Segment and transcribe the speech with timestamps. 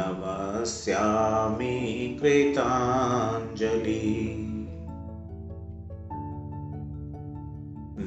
[0.04, 1.76] नमस्यामि
[2.22, 4.00] कृताञ्जलि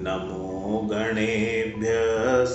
[0.08, 1.94] नमो गणेभ्य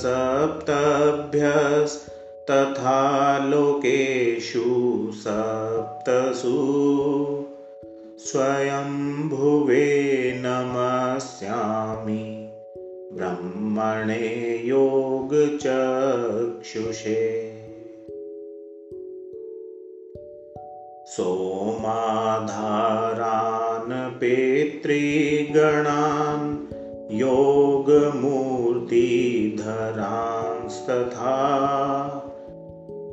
[0.00, 3.00] सप्तभ्यस्तथा
[3.46, 4.62] लोकेषु
[5.22, 6.52] सप्तसु
[8.26, 8.92] स्वयं
[9.28, 9.86] भुवे
[10.44, 12.24] नमस्यामि
[13.18, 14.20] ब्रह्मणे
[14.68, 17.20] योगचक्षुषे
[21.16, 26.48] सोमाधारान् पितृगणान्
[27.18, 27.72] योगमूर्तिधरांस्तथा